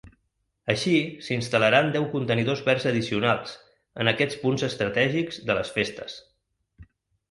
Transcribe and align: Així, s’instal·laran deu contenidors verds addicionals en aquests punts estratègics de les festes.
Així, 0.73 0.93
s’instal·laran 1.25 1.91
deu 1.97 2.07
contenidors 2.15 2.65
verds 2.71 2.89
addicionals 2.93 3.55
en 4.07 4.13
aquests 4.15 4.43
punts 4.47 4.69
estratègics 4.73 5.43
de 5.51 5.63
les 5.63 5.77
festes. 5.81 6.23